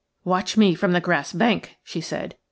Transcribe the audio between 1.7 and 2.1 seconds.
she